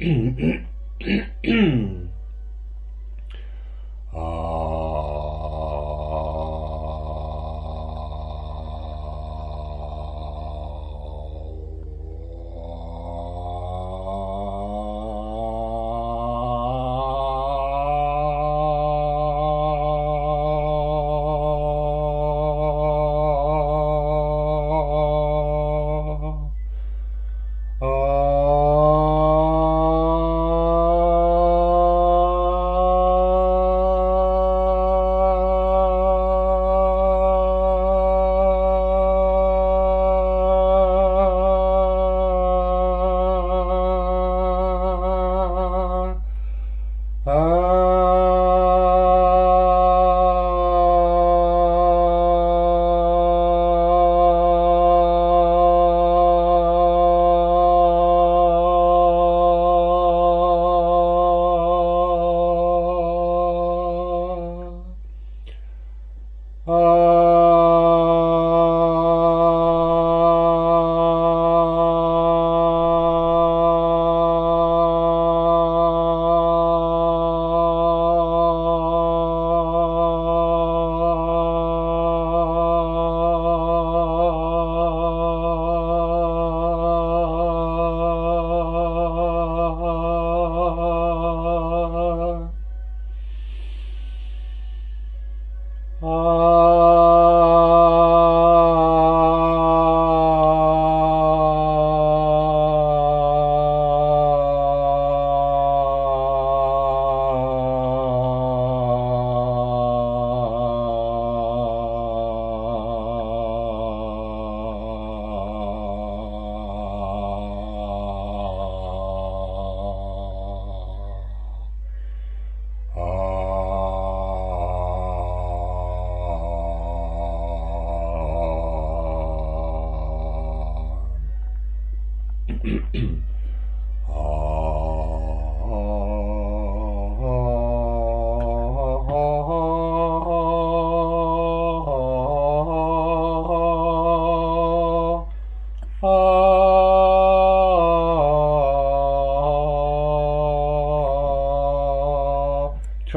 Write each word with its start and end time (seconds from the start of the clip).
Mm-hmm. 0.00 0.50
Ah. 47.26 47.89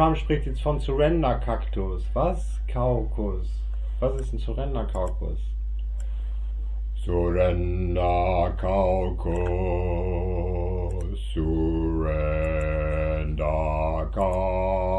Trump 0.04 0.18
spricht 0.18 0.46
jetzt 0.46 0.62
vom 0.62 0.82
Surrender-Kaktus. 0.82 2.04
Was? 2.12 2.60
Kaukus. 2.68 3.48
Was 4.02 4.20
ist 4.20 4.34
ein 4.34 4.40
Surrender-Kaukus? 4.40 5.40
Surrender 7.06 8.54
Kaukus, 8.60 9.32
Surrender 11.34 12.20
Kaukus, 14.14 14.93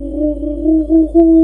Mm-hmm. 0.00 1.38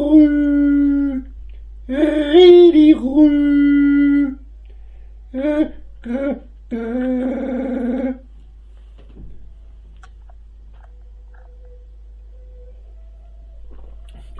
Rü, 0.00 1.22
Ridi, 1.88 2.94
Rü. 2.94 4.36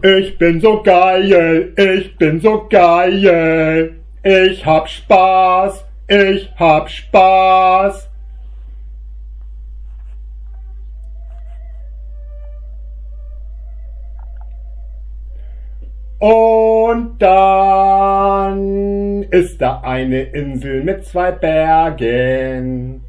Ich 0.03 0.39
bin 0.39 0.61
so 0.61 0.83
geil, 0.83 1.75
ich 1.77 2.17
bin 2.17 2.41
so 2.41 2.67
geil. 2.71 3.97
Ich 4.23 4.65
hab 4.65 4.89
Spaß, 4.89 5.85
ich 6.09 6.51
hab 6.59 6.89
Spaß. 6.89 8.10
Und 16.21 17.17
dann 17.19 19.23
ist 19.31 19.61
da 19.63 19.81
eine 19.81 20.21
Insel 20.21 20.85
mit 20.85 21.07
zwei 21.07 21.33
Bergen. 21.33 23.03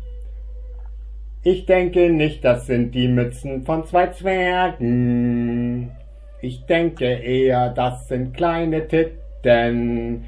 Ich 1.44 1.66
denke 1.66 2.10
nicht, 2.10 2.46
das 2.46 2.68
sind 2.68 2.96
die 2.96 3.10
Mützen 3.10 3.64
von 3.64 3.86
zwei 3.86 4.08
Zwergen. 4.08 5.92
Ich 6.40 6.66
denke 6.68 7.06
eher, 7.06 7.72
das 7.72 8.08
sind 8.08 8.34
kleine 8.34 8.88
Titten. 8.88 10.24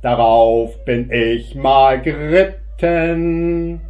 Darauf 0.00 0.84
bin 0.84 1.10
ich 1.10 1.56
mal 1.56 2.00
geritten. 2.00 3.80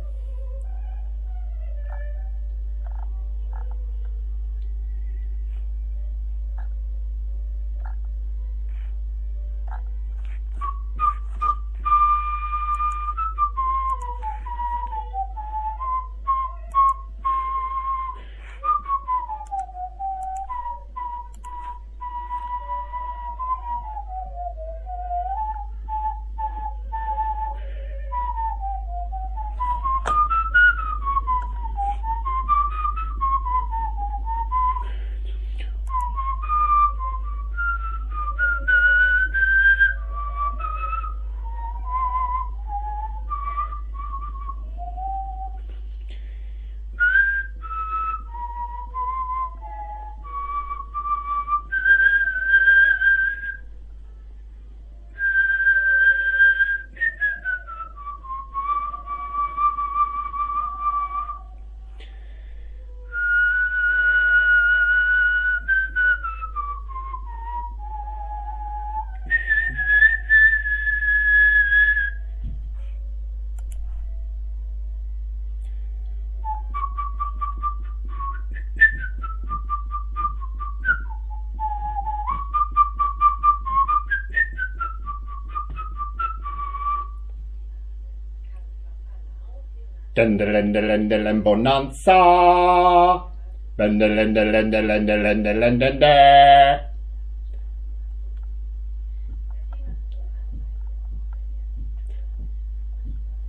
Bonanza. 91.43 93.27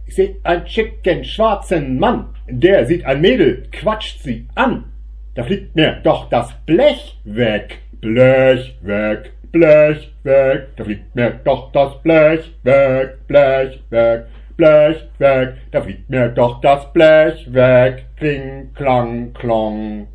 Ich 0.06 0.16
sehe 0.16 0.36
einen 0.44 0.68
schicken 0.68 1.24
schwarzen 1.24 1.98
Mann, 1.98 2.36
der 2.48 2.86
sieht 2.86 3.06
ein 3.06 3.22
Mädel, 3.22 3.64
quatscht 3.72 4.22
sie 4.22 4.46
an. 4.56 4.86
Da 5.36 5.44
fliegt 5.44 5.76
mir 5.76 6.02
doch 6.04 6.30
das 6.30 6.54
Blech 6.66 7.18
weg, 7.24 7.80
Blech 8.02 8.76
weg, 8.82 9.32
Blech 9.52 10.12
weg, 10.24 10.68
da 10.76 10.84
fliegt 10.84 11.16
mir 11.16 11.40
doch 11.44 11.72
das 11.72 12.02
Blech 12.04 12.52
weg, 12.64 13.26
Blech 13.28 13.82
weg, 13.90 14.26
Blech 14.62 15.10
weg, 15.18 15.56
da 15.72 15.82
fliegt 15.82 16.08
mir 16.12 16.30
doch 16.30 16.62
das 16.62 16.94
Blech 16.94 17.52
weg, 17.52 18.06
kling, 18.16 18.70
klang, 18.76 19.34
klong. 19.34 20.08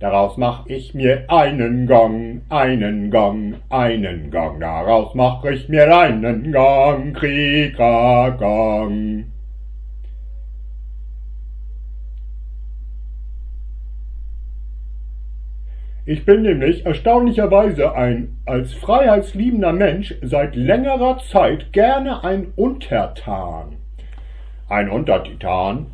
Daraus 0.00 0.38
mach 0.38 0.64
ich 0.64 0.94
mir 0.94 1.24
einen 1.28 1.86
Gong, 1.86 2.40
einen 2.48 3.10
Gong, 3.10 3.56
einen 3.68 4.30
Gong, 4.30 4.60
daraus 4.60 5.14
mach 5.14 5.44
ich 5.44 5.68
mir 5.68 5.94
einen 5.94 6.52
Gong, 6.52 7.12
Kriegergong. 7.12 7.74
Ich 16.06 16.26
bin 16.26 16.42
nämlich 16.42 16.84
erstaunlicherweise 16.84 17.94
ein 17.94 18.36
als 18.44 18.74
freiheitsliebender 18.74 19.72
Mensch 19.72 20.14
seit 20.20 20.54
längerer 20.54 21.18
Zeit 21.30 21.72
gerne 21.72 22.22
ein 22.22 22.52
Untertan. 22.56 23.76
Ein 24.68 24.90
Untertitan. 24.90 25.86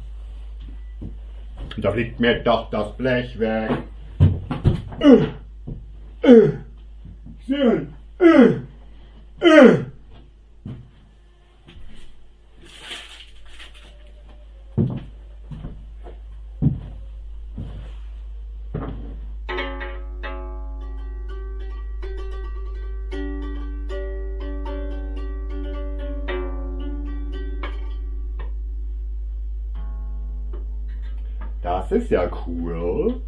Da 1.76 1.92
fliegt 1.92 2.18
mir 2.18 2.40
doch 2.40 2.70
das 2.70 2.96
Blech 2.96 3.38
weg. 3.38 3.70
Äh, 4.98 6.28
äh, 6.28 6.50
schön. 7.46 7.94
Äh, 8.18 9.46
äh. 9.46 9.84
Ist 31.90 32.10
ja 32.10 32.30
cool. 32.46 33.20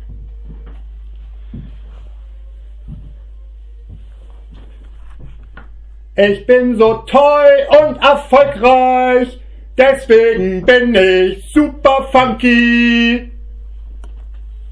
Ich 6.14 6.46
bin 6.46 6.76
so 6.76 6.94
toll 6.98 7.66
und 7.70 7.96
erfolgreich, 7.96 9.40
deswegen 9.76 10.64
bin 10.64 10.94
ich 10.94 11.44
super 11.52 12.06
funky. 12.12 13.32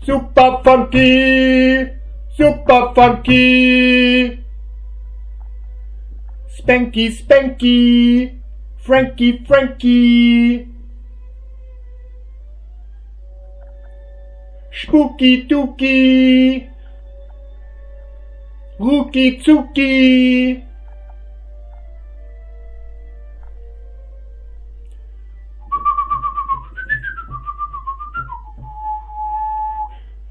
Super 0.02 0.60
funky, 0.62 1.88
super 2.36 2.92
funky. 2.94 4.38
Spanky, 6.48 7.10
Spanky, 7.10 8.40
Frankie, 8.76 9.44
Frankie. 9.44 10.69
Spooky 14.70 15.46
Dookie, 15.48 16.68
Ruki 18.78 19.38
Zuki. 19.42 20.62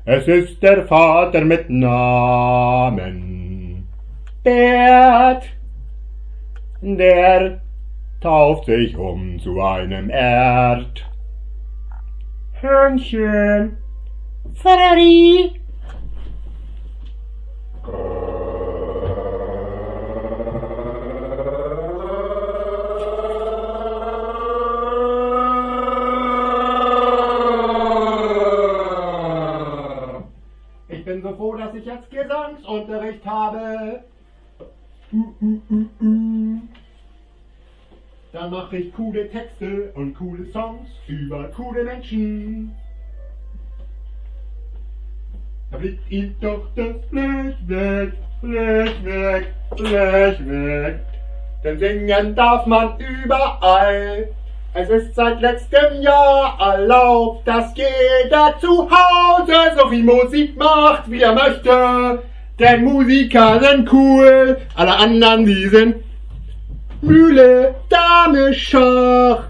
Es 0.06 0.28
ist 0.28 0.64
der 0.64 0.88
Vater 0.88 1.42
mit 1.42 1.70
Namen 1.70 3.00
Bert, 4.44 5.44
der 6.82 7.62
tauft 8.20 8.66
sich 8.66 8.98
um 8.98 9.38
zu 9.40 9.62
einem 9.62 10.10
Erd. 10.10 11.06
Hörnchen, 12.54 13.78
Ferrari. 14.56 15.54
Ich 30.88 31.06
bin 31.06 31.22
so 31.22 31.34
froh, 31.36 31.56
dass 31.56 31.74
ich 31.74 31.86
jetzt 31.86 32.10
Gesangsunterricht 32.10 33.26
habe. 33.26 34.04
Dann 38.32 38.52
mache 38.52 38.78
ich 38.78 38.94
coole 38.94 39.30
Texte 39.30 39.92
und 39.96 40.14
coole 40.14 40.46
Songs 40.52 40.90
über 41.08 41.50
coole 41.50 41.84
Menschen. 41.84 42.76
Da 45.72 45.78
fliegt 45.78 46.12
ihm 46.12 46.36
doch 46.42 46.68
das 46.76 46.96
Blech 47.12 47.56
weg, 47.68 48.14
Blech 48.42 49.04
weg, 49.04 49.54
Blech 49.76 50.40
weg. 50.48 51.00
Denn 51.64 51.78
singen 51.78 52.36
darf 52.36 52.66
man 52.66 52.94
überall. 52.98 54.30
Es 54.74 54.90
ist 54.90 55.16
seit 55.16 55.42
letztem 55.42 56.02
Jahr 56.02 56.58
erlaubt, 56.60 57.48
dass 57.48 57.74
jeder 57.76 58.56
zu 58.60 58.90
Hause 58.90 59.54
so 59.78 59.90
viel 59.90 60.04
Musik 60.04 60.58
macht, 60.58 61.10
wie 61.10 61.22
er 61.22 61.34
möchte. 61.34 62.24
Denn 62.58 62.84
Musiker 62.84 63.60
sind 63.62 63.92
cool, 63.92 64.58
alle 64.76 64.96
anderen, 64.96 65.46
die 65.46 65.68
sind 65.70 65.96
Mühle, 67.02 67.76
Dame, 67.90 68.54
Schach. 68.54 69.44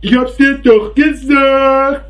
Ich 0.00 0.16
hab's 0.16 0.36
dir 0.36 0.58
doch 0.58 0.94
gesagt. 0.94 2.09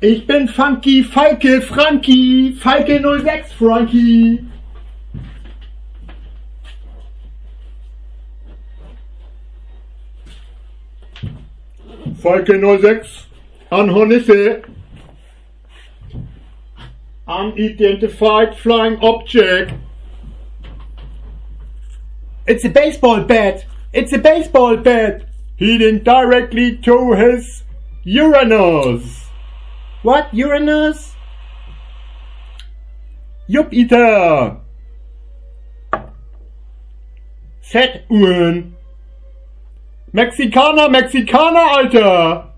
Ich 0.00 0.26
bin 0.26 0.48
Funky 0.48 1.02
Falke 1.02 1.60
Frankie, 1.62 2.52
Falke 2.52 3.00
06 3.00 3.52
Frankie. 3.52 4.44
Falke 12.22 12.80
06 12.80 13.26
an 13.70 13.88
Hornisse. 13.88 14.62
Unidentified 17.26 18.56
flying 18.56 18.98
object. 19.00 19.72
It's 22.46 22.64
a 22.64 22.68
baseball 22.68 23.22
bat. 23.22 23.64
It's 23.92 24.12
a 24.12 24.18
baseball 24.18 24.76
bat. 24.76 25.22
Heading 25.58 26.04
directly 26.04 26.76
to 26.78 27.12
his 27.14 27.64
Uranus. 28.04 29.25
What? 30.06 30.32
Uranus? 30.32 31.16
Jupiter. 33.48 34.60
Saturn. 37.60 38.76
Mexikaner, 40.12 40.88
Mexikaner, 40.90 41.66
Alter. 41.78 42.52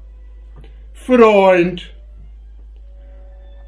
Freund. 0.92 1.90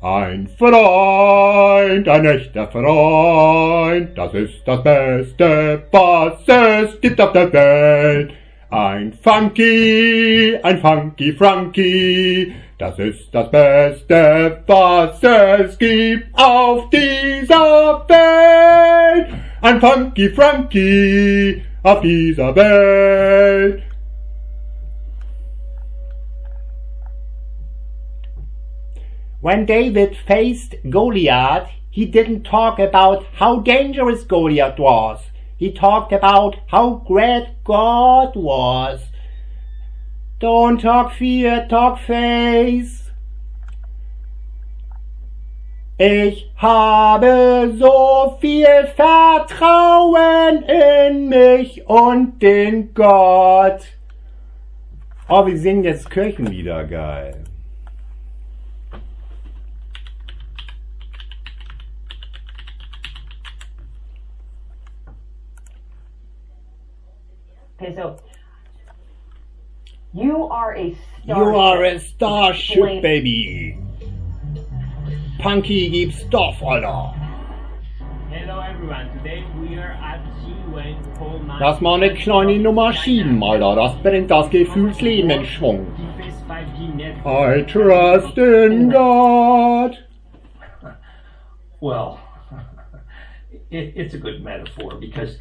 Ein 0.02 0.46
Freund, 0.58 2.06
ein 2.06 2.26
echter 2.26 2.68
Freund, 2.68 4.18
das 4.18 4.34
ist 4.34 4.60
das 4.66 4.82
Beste, 4.82 5.82
was 5.90 6.46
es 6.46 7.00
gibt 7.00 7.18
auf 7.18 7.32
der 7.32 7.50
Welt. 7.50 8.39
Ein 8.72 9.12
Funky, 9.12 10.56
ein 10.62 10.78
Funky 10.78 11.32
Frankie, 11.32 12.52
das 12.78 12.96
ist 13.00 13.34
das 13.34 13.50
Beste, 13.50 14.62
was 14.64 15.20
es 15.24 15.76
gibt 15.76 16.28
auf 16.38 16.88
dieser 16.90 18.04
Welt. 18.08 19.26
Ein 19.60 19.80
Funky 19.80 20.28
Frankie 20.28 21.62
auf 21.82 22.00
dieser 22.00 22.54
Welt. 22.54 23.82
When 29.40 29.66
David 29.66 30.14
faced 30.28 30.76
Goliath, 30.88 31.66
he 31.90 32.06
didn't 32.06 32.44
talk 32.44 32.78
about 32.78 33.24
how 33.40 33.58
dangerous 33.58 34.22
Goliath 34.28 34.78
was. 34.78 35.18
He 35.60 35.70
talked 35.70 36.10
about 36.10 36.56
how 36.68 37.04
great 37.06 37.48
God 37.64 38.34
was. 38.34 39.00
Don't 40.40 40.80
talk 40.80 41.12
fear, 41.12 41.66
talk 41.68 41.98
faith. 41.98 43.10
Ich 45.98 46.50
habe 46.56 47.74
so 47.78 48.38
viel 48.40 48.86
Vertrauen 48.96 50.62
in 50.62 51.28
mich 51.28 51.86
und 51.86 52.40
den 52.40 52.94
Gott. 52.94 53.82
Oh, 55.28 55.46
wir 55.46 55.58
singen 55.58 55.84
jetzt 55.84 56.08
Kirchenlieder, 56.08 56.84
geil. 56.84 57.44
Okay, 67.82 67.94
so 67.94 68.18
you 70.12 70.44
are 70.44 70.76
a 70.76 70.94
star. 71.22 71.38
You 71.38 71.56
are 71.56 71.84
a 71.84 71.98
starship, 71.98 73.00
baby. 73.00 73.78
Punky 75.38 75.88
gibt's 75.88 76.18
Stoff, 76.18 76.60
Alter. 76.62 77.16
Hello 78.28 78.60
everyone, 78.60 79.08
today 79.16 79.46
we 79.58 79.78
are 79.78 79.92
at 79.92 80.20
Xiwen 80.42 81.16
Coal 81.16 81.38
Mine. 81.38 81.58
Lass 81.58 81.80
mal 81.80 81.94
eine 81.94 82.12
kleine 82.12 82.58
Nummer 82.58 82.92
schieben, 82.92 83.42
Alter. 83.42 83.76
Das 83.76 84.02
bringt 84.02 84.30
das 84.30 84.50
Gefühlsleben 84.50 85.30
in 85.30 85.46
Schwung. 85.46 85.86
Deepest 85.96 86.46
5G 86.46 86.94
network. 86.96 87.56
I 87.56 87.62
trust 87.62 88.36
in 88.36 88.90
God. 88.90 89.96
Well, 91.80 92.20
it, 93.70 93.94
it's 93.96 94.12
a 94.12 94.18
good 94.18 94.44
metaphor 94.44 94.96
because, 95.00 95.38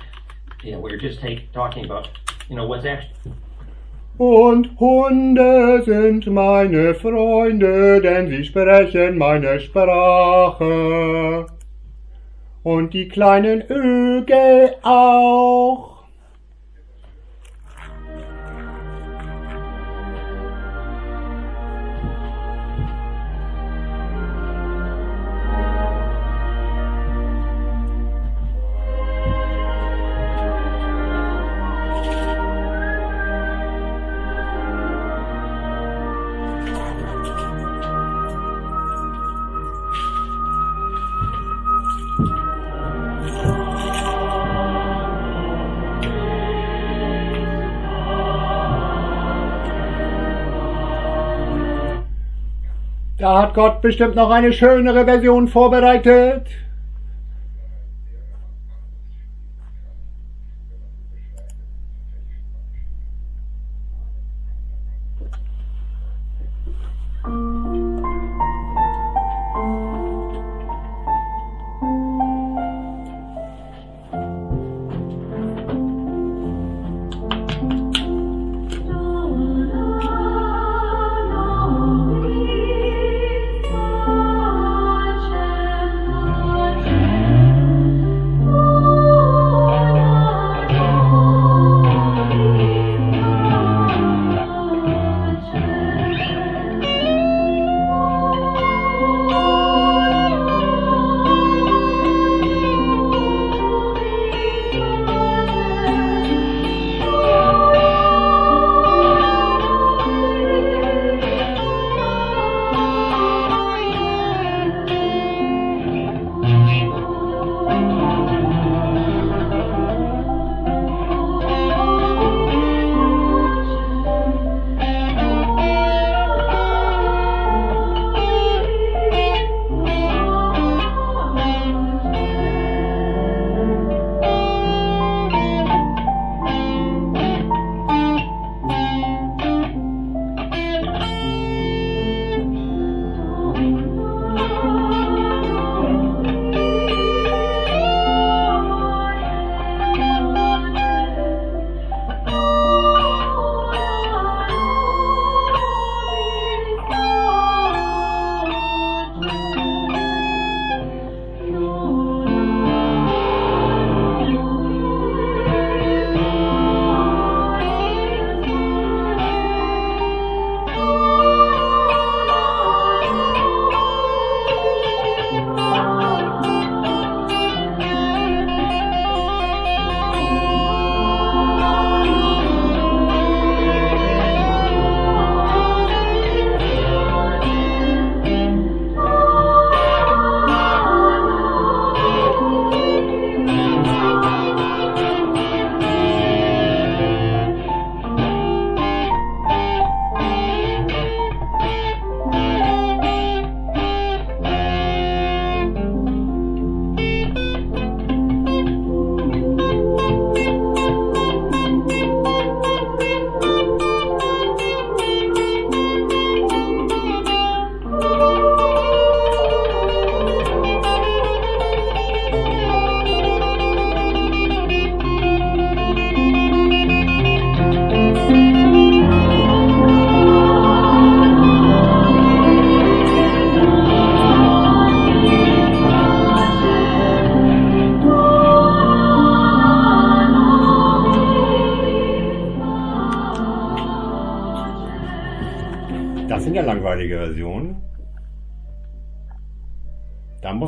you 0.64 0.72
know, 0.72 0.80
we 0.80 0.90
were 0.90 0.98
just 0.98 1.20
take, 1.20 1.52
talking 1.52 1.84
about, 1.84 2.08
you 2.50 2.56
know, 2.56 2.66
what's 2.66 2.86
actually, 2.86 3.14
Und 4.18 4.78
Hunde 4.80 5.82
sind 5.86 6.28
meine 6.28 6.94
Freunde, 6.96 8.02
denn 8.02 8.28
sie 8.28 8.44
sprechen 8.44 9.18
meine 9.18 9.60
Sprache. 9.62 11.46
Und 12.64 12.94
die 12.94 13.08
kleinen 13.08 13.64
Ögel 13.70 14.76
auch. 14.82 15.99
Da 53.20 53.42
hat 53.42 53.54
Gott 53.54 53.82
bestimmt 53.82 54.16
noch 54.16 54.30
eine 54.30 54.54
schönere 54.54 55.04
Version 55.04 55.50
vorbereitet. 55.50 56.48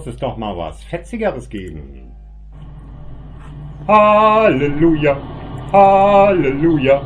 Muss 0.01 0.15
es 0.15 0.19
doch 0.19 0.35
mal 0.35 0.57
was 0.57 0.83
Fetzigeres 0.85 1.47
geben. 1.47 2.11
Halleluja, 3.87 5.15
Halleluja. 5.71 7.01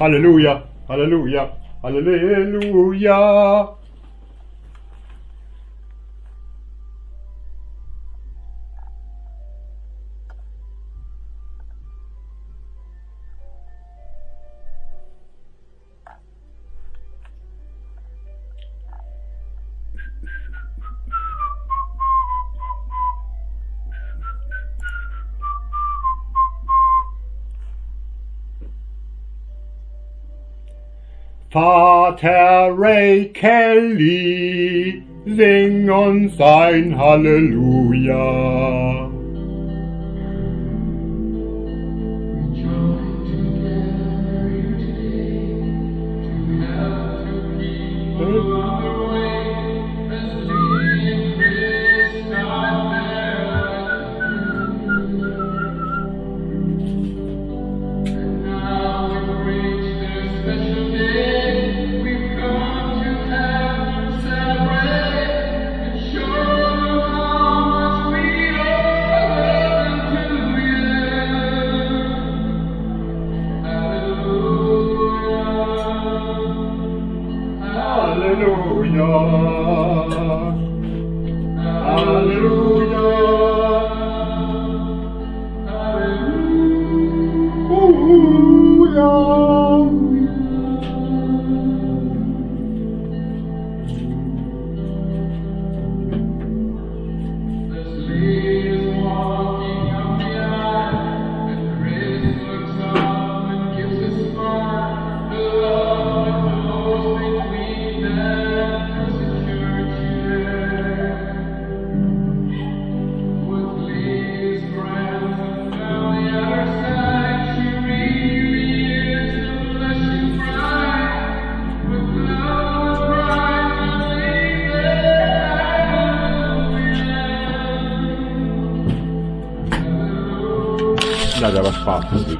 Halleluja, 0.00 0.62
Halleluja, 0.88 1.52
Halleluja. 1.82 3.77
Vater 31.58 32.72
Ray 32.72 33.32
Kelly, 33.34 35.02
sing 35.26 35.90
uns 35.90 36.40
ein 36.40 36.96
Halleluja. 36.96 38.18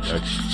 Selber 0.08 0.26
Spaß 0.26 0.42
Musik. 0.42 0.47